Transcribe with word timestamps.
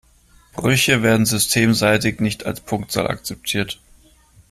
Brüche 0.53 1.03
werden 1.03 1.27
systemseitig 1.27 2.19
nicht 2.21 2.43
als 2.47 2.59
Punktzahl 2.59 3.05
akzeptiert. 3.07 3.79